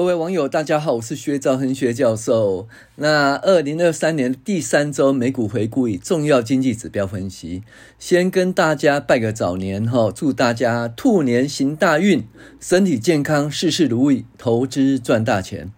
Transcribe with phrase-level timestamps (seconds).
[0.00, 2.66] 各位网友，大家好，我是薛兆恒薛教授。
[2.96, 7.62] 那二零二三年第三周美股回顾与重要经济指标分析，
[7.98, 12.26] 先跟大家拜个早年哈，祝大家兔年行大运，
[12.58, 15.70] 身体健康，事事如意，投资赚大钱。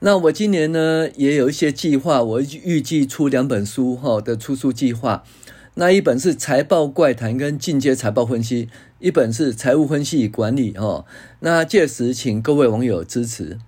[0.00, 5.24] 那我今年呢也有一些计划，我预计出两本书哈的出书计划。
[5.78, 11.04] 那一本是财报怪谈跟进阶财报分析，一本是财务分析与管理哦。
[11.40, 13.58] 那届时请各位网友支持。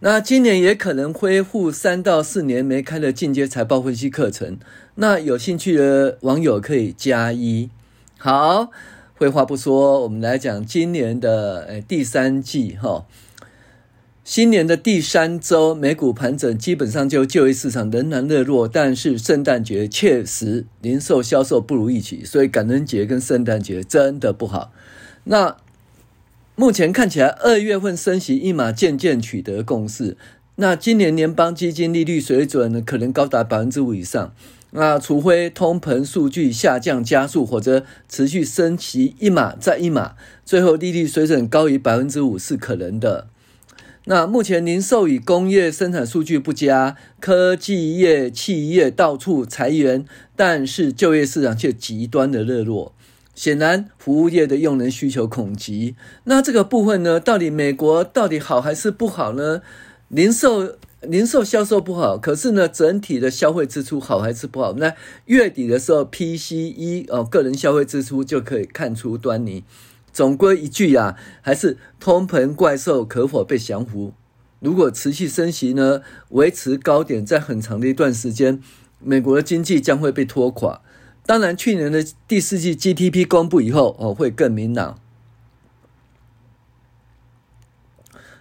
[0.00, 4.58] 那今年也可能恢复三到四年没开的进阶财报分析课程，
[4.94, 7.68] 那有兴趣的网友可以加一。
[8.16, 8.70] 好，
[9.16, 13.04] 废话不说，我们来讲今年的诶第三季哈。
[14.28, 24.70] 新年的第三周，美股盘整，基本上就就业市场仍然热络，但是圣诞节确实零售销售不如预期，所以感恩节跟圣诞节真的不好。
[25.24, 25.56] 那
[26.56, 30.18] 目前看起来，二月份升息一码渐渐取得共识。
[30.56, 34.34] 那今年联邦基金利率水准呢，可能高达百分之五以上。
[34.72, 43.28] 那除非通膨数据下降加速，或者持续升息一码再一码，最后利率水准高于百分之五是可能的。
[44.10, 52.94] 那目前零售与工业生产数据不佳，科技业企业到处裁员，但是就业市场却极端的热络。
[53.34, 55.94] 显然，服务业的用人需求恐急。
[56.24, 59.60] 那这个部分呢，到底美国到底好还是不好呢？
[60.08, 64.72] 零售零售销售不好，可是呢，整体的消费支出好还是不好？
[64.78, 64.94] 那
[65.26, 69.64] 月底的时候，PCE 哦，个人消费支出就可以看出端倪。
[70.18, 74.14] 总归一句呀，还是通膨怪兽可否被降服？
[74.58, 78.60] 如果持续升息呢，维持高点，在很长的一段时间，
[78.98, 80.80] 美国的经济将会被拖垮。
[81.24, 84.98] 当然，去年的第四季 GDP 公布以后，哦，会更明朗。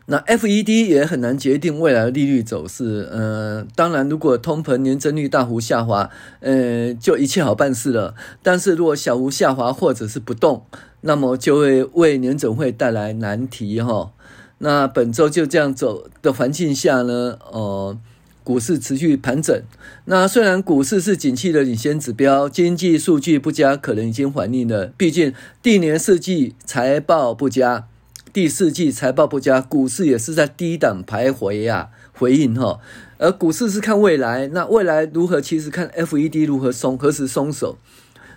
[0.09, 3.09] 那 FED 也很难决定未来的利率走势。
[3.11, 6.09] 嗯、当然，如果通膨年增率大幅下滑，
[6.39, 8.15] 呃，就一切好办事了。
[8.41, 10.63] 但是如果小幅下滑或者是不动，
[11.01, 14.13] 那么就会为联准会带来难题哈。
[14.59, 17.97] 那本周就这样走的环境下呢，呃，
[18.45, 19.61] 股市持续盘整。
[20.05, 24.93] 那虽然股市是景气的领先指标，经济数据不佳，可能已经反映了。
[24.95, 27.87] 毕竟第年四季财报不佳。
[28.33, 32.79] 第四季财报不佳，股市也是在低档徘徊呀，回应哈。
[33.17, 35.39] 而股市是看未来，那未来如何？
[35.39, 37.77] 其实看 FED 如何松，何时松手。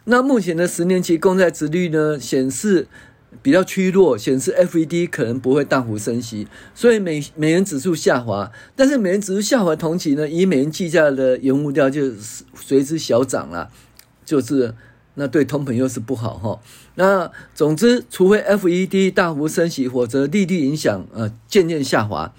[0.04, 2.86] 那目前的十年期公债殖率呢，显示
[3.42, 8.50] 比较趋弱，显示 FED 可能不会大幅升息，所以美美元指数下滑。
[8.76, 12.12] 但是美元指数下滑同期呢，以美元计价的原物料就
[12.54, 13.70] 随之小涨了，
[14.24, 14.74] 就是。
[15.20, 16.58] 那对通膨又是不好哈。
[16.94, 22.32] 那总之，除非 FED 大幅升息，或者利率影响呃渐渐下滑。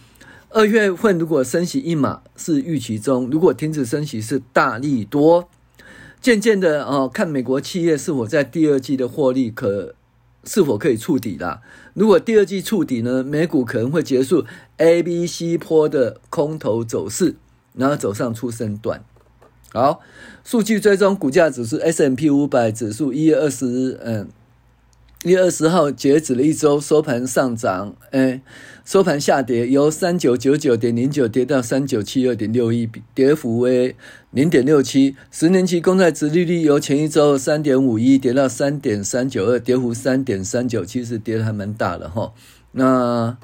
[0.50, 5.48] 二月份如果升息一码是预期中，如果停止升息是大利多。
[6.20, 9.96] 渐渐的哦，看美国企业是否在第二季的获利可
[10.44, 11.62] 是否可以触底啦。
[11.94, 14.44] 如果第二季触底呢，美股可能会结束
[14.78, 17.36] A、B、C 波的空头走势，
[17.76, 19.04] 然后走上出升段。
[19.74, 20.02] 好，
[20.44, 24.28] 数据追踪股价指数 S&P 五百指数一月二十日，嗯，
[25.24, 28.42] 一月二十号截止了一周，收盘上涨，哎，
[28.84, 33.96] 收盘下跌，由三九九九点零九跌到三九七二点六一，跌幅为
[34.32, 35.16] 零点六七。
[35.32, 42.34] 十年期公债殖利率由前一周三点五一跌到三点三九二，跌幅三点三九，其实跌得还蛮大的哈。
[42.74, 43.38] 那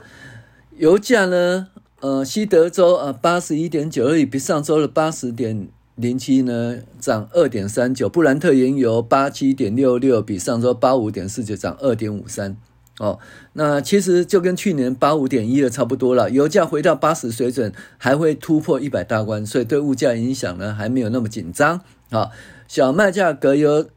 [0.76, 1.70] 油价呢？
[2.02, 5.70] 呃，西德州啊八十一点九二，比上周的八十点。
[5.98, 12.56] 零七呢涨二点三九，布兰特原油八七点六六，比上周八五点四九涨二点五三
[13.00, 13.18] 哦。
[13.54, 16.30] 那其实就跟去年八五点一的差不多了。
[16.30, 22.30] 油价回到八十水准，还会突破一百大关，所以对物价影响呢还没有那么紧张啊。
[22.68, 23.90] 小麦价格由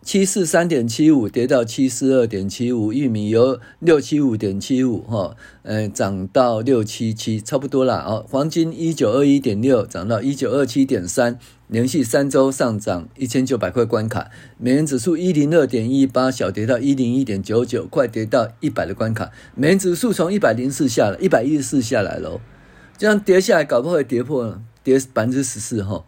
[0.00, 8.24] 七四三点七五跌到七四二点七五，玉米由六七五点七五哈，嗯，涨到六七七，差不多啦哦。
[8.30, 14.30] 黄金一九二一点六涨到一九二七点三，连续三周上涨一千九百块关卡。
[14.56, 19.30] 美元指数一零二点一八，小跌到一零一点九九，快跌到一百的关卡。
[19.54, 22.40] 美元指数从一百零四下来，一百一十四下来喽，
[22.96, 26.06] 这样跌下来，搞不好跌破，跌百分之十四哈。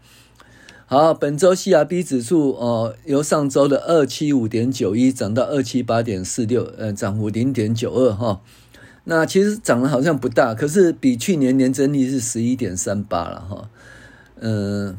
[0.93, 8.41] 好，本周 CRB 指数哦，由上周的二七五点九一涨到二七八点四六，呃，涨幅零点九二哈。
[9.05, 13.71] 那其实涨得好像不大，可是比去年年增率是十一点三八了哈。
[14.41, 14.99] 嗯，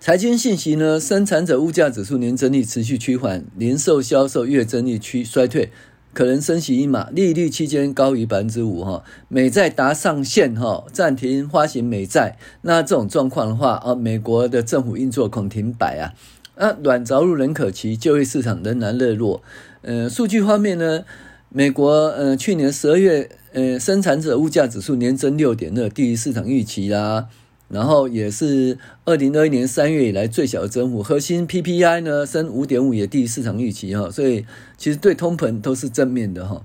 [0.00, 5.70] 财经信息呢，生产者物价指数年增率持续趋缓，零售销售月增率趋衰退，
[6.12, 9.02] 可能升息一码，利率区间高于百分之五哈。
[9.28, 12.36] 美债达上限哈，暂停发行美债。
[12.62, 16.12] 那这种状况的话啊，美国的政府运作恐停摆啊。
[16.56, 19.42] 那软着陆仍可期，就业市场仍然热络。
[19.80, 21.04] 呃，数据方面呢，
[21.48, 27.28] 美国呃去年十二月呃生产者物价指数年增六点二，低于市场预期啦。
[27.72, 31.02] 然后也是二零二一年三月以来最小的增幅。
[31.02, 34.10] 核心 PPI 呢升五点五，也低于市场预期哈。
[34.10, 34.46] 所以
[34.76, 36.62] 其实对通膨都是正面的哈。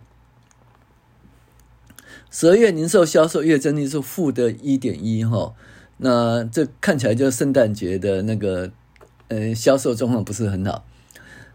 [2.30, 5.54] 十二月零售销售月增率是负的一点一哈。
[5.98, 8.70] 那这看起来就是圣诞节的那个。
[9.30, 10.86] 呃，销售状况不是很好。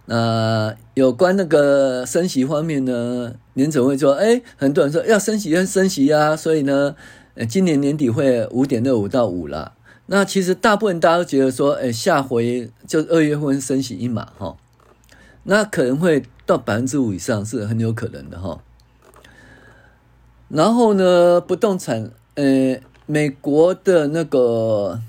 [0.04, 6.94] 那有关那个升息方面呢，您总会说，哎，很多人说要升息要升息啊，所以呢，
[7.34, 9.74] 呃，今年年底会五点六五到五啦。
[10.06, 14.56] 那其实大部分大家都觉得说，哎，下回就二月份升息一码哈，
[15.44, 18.60] 那可能会到百分之五以上是很有可能的哈。
[20.48, 25.00] 然后呢，不动产，呃，美国的那个。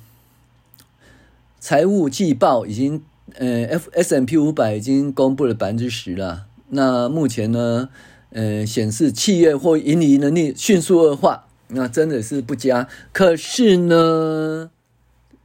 [1.66, 3.02] 财务季报已经，
[3.36, 6.46] 呃，F S M P 五百已经公布了百分之十了。
[6.68, 7.88] 那目前呢，
[8.32, 12.88] 呃，显示企业或盈利能力迅速恶化，那真的是不佳。
[13.12, 14.72] 可是呢，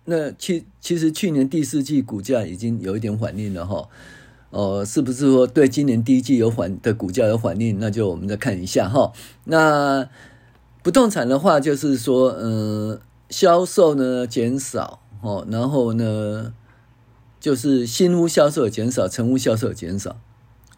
[0.05, 3.89] 那其其实去年第四季股价已经有一点反应了哈。
[4.51, 7.79] 哦，是不是说对今年第一季有反的股价有反应？
[7.79, 9.13] 那就我们再看一下哈。
[9.45, 10.09] 那
[10.83, 12.99] 不动产的话，就是说，嗯，
[13.29, 15.01] 销售呢减少。
[15.21, 16.55] 哦，然后呢，
[17.41, 20.17] 就是新屋销售减少，成屋销售减少。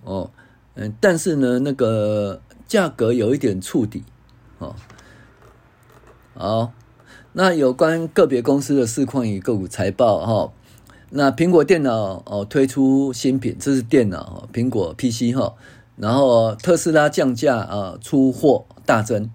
[0.02, 0.31] 哦，
[0.75, 4.02] 嗯，但是呢，那个价格有一点触底。
[4.58, 4.75] 哦，
[6.41, 6.73] 好，
[7.35, 10.53] 那有关个别公司的市况与个股财报哈、哦。
[11.11, 15.55] 那苹果电脑哦推出新品，这是电脑，苹果 PC 哈、哦。
[15.97, 19.31] 然后特斯拉降价啊，出货大增。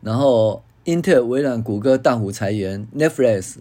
[0.00, 3.56] 然后英特尔、微软、谷歌大幅裁员，Netflix。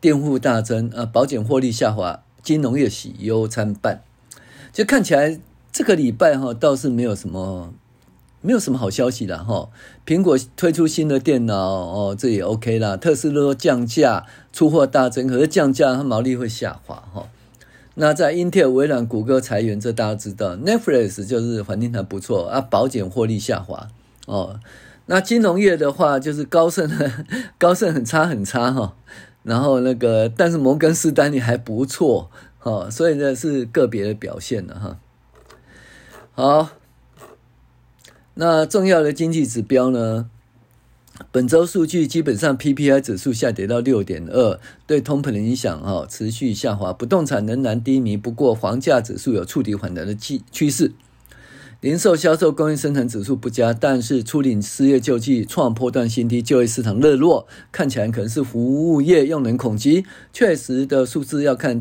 [0.00, 4.00] 电户大增啊，保险获利下滑，金融业喜忧参半，
[4.72, 5.38] 就看起来
[5.70, 7.74] 这个礼拜哈倒是没有什么，
[8.40, 9.68] 没有什么好消息了哈。
[10.06, 12.96] 苹果推出新的电脑哦，这也 OK 啦。
[12.96, 17.28] 特斯拉降价，出货大增，可是降价它毛利会下滑哈。
[17.94, 20.56] 那在英特尔、微软、谷歌裁员，这大家知道。
[20.56, 23.88] Netflix 就是环境还不错啊，保险获利下滑
[24.26, 24.60] 哦。
[25.06, 26.88] 那金融业的话，就是高盛，
[27.58, 28.94] 高盛很差很差哈。
[29.42, 34.98] 然后那个，但是摩根士丹利还不错，哈，所以呢是个别的表现了哈。
[36.34, 36.68] 好，
[38.40, 40.30] 那重要的经济指标呢，
[41.32, 50.92] 本周数据基本上 PPI 指数下跌到六点二，对通膨的影响哈持续下滑，不动产仍然低迷，不过房价指数有触底反弹的趋趋势。
[51.80, 60.04] 零售销售、工业生产指数不佳，但是初领失业救济创波段新低，就业市场热络，看起来可能是服务业用人恐惧。
[60.32, 61.80] 确实的数字要看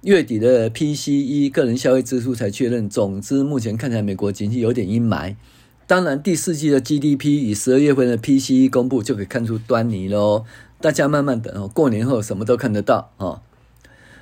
[0.00, 2.88] 月底的 PCE 个人消费支出才确认。
[2.90, 5.36] 总之，目前看起来美国经济有点阴霾。
[5.92, 10.46] 当然，第四季的 GDP 与十二月份的 PCE 公布就可以看出端倪喽。
[10.80, 13.42] 大家慢慢等哦，过年后什么都看得到哦。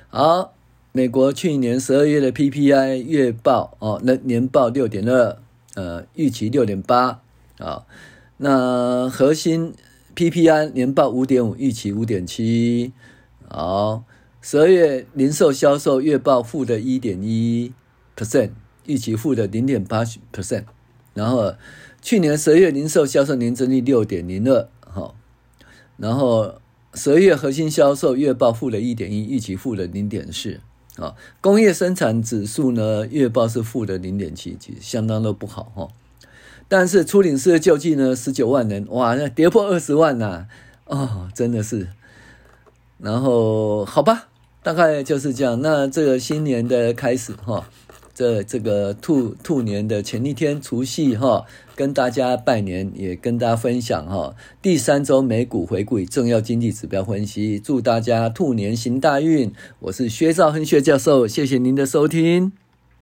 [0.09, 0.53] 好。
[0.91, 5.37] 美国去年十二月的 PPI 月报哦，那年报六点二，
[5.75, 7.21] 呃，预期六点八
[7.59, 7.85] 啊。
[8.35, 9.73] 那核心
[10.13, 12.91] PPI 年报五点五，预期五点七。
[13.47, 14.03] 好，
[14.41, 17.71] 十二月零售销售月报负的一点一
[18.17, 18.49] percent，
[18.85, 20.65] 预期负的零点八 percent。
[21.13, 21.53] 然后
[22.01, 25.15] 去年十月零售销售年增率六点零二，好。
[25.97, 26.55] 然后
[26.93, 30.59] 十月核心销售月报负的一点一，预期负的零点四。
[30.97, 35.87] 啊，工业生产指数呢，月报是负的零点七，其实相当的不好哈。
[36.67, 40.47] 但是初领失业救济呢，十九万人，哇，那跌破二十万呐，
[40.85, 41.87] 哦，真的是。
[42.97, 44.27] 然后好吧，
[44.61, 45.61] 大概就是这样。
[45.61, 47.69] 那这个新年的开始哈。
[48.21, 51.43] 这这个兔兔年的前一天除夕哈，
[51.75, 54.35] 跟大家拜年，也跟大家分享哈。
[54.61, 59.51] 第三周美股回顾重要经济指标分析，祝大家兔年行大运。
[59.79, 62.60] 我是薛兆恒薛教授，谢谢您的收听。